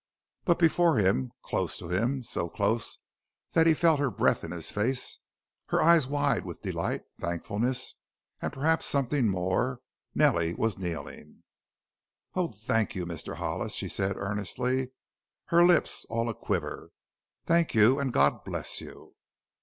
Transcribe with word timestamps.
But 0.45 0.57
before 0.57 0.97
him, 0.97 1.31
close 1.43 1.77
to 1.77 1.87
him, 1.89 2.23
so 2.23 2.49
close 2.49 2.97
that 3.51 3.67
he 3.67 3.75
felt 3.75 3.99
her 3.99 4.09
breath 4.09 4.43
in 4.43 4.49
his 4.49 4.71
face 4.71 5.19
her 5.67 5.79
eyes 5.79 6.07
wide 6.07 6.43
with 6.43 6.63
delight, 6.63 7.03
thankfulness 7.19 7.93
and 8.41 8.51
perhaps 8.51 8.87
something 8.87 9.29
more 9.29 9.79
Nellie 10.15 10.55
was 10.55 10.79
kneeling. 10.79 11.43
"Oh, 12.33 12.47
thank 12.47 12.95
you, 12.95 13.05
Mr. 13.05 13.35
Hollis!" 13.35 13.73
she 13.73 13.87
said 13.87 14.17
earnestly, 14.17 14.89
her 15.49 15.63
lips 15.63 16.03
all 16.09 16.29
a 16.29 16.33
quiver; 16.33 16.89
"Thank 17.45 17.75
you, 17.75 17.99
and 17.99 18.11
God 18.11 18.43
bless 18.43 18.81
you!" 18.81 19.13